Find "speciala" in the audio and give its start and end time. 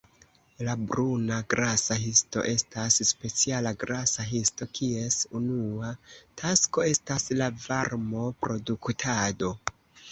3.09-3.75